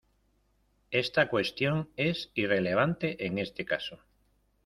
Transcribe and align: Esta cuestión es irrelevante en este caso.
Esta 0.89 1.29
cuestión 1.29 1.91
es 1.95 2.31
irrelevante 2.33 3.27
en 3.27 3.37
este 3.37 3.65
caso. 3.65 3.99